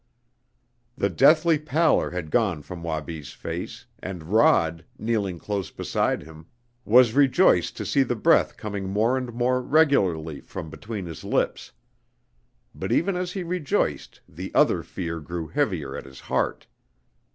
[0.97, 6.47] The deathly pallor had gone from Wabi's face, and Rod, kneeling close beside him,
[6.85, 11.71] was rejoiced to see the breath coming more and more regularly from between his lips.
[12.73, 16.65] But even as he rejoiced the other fear grew heavier at his heart.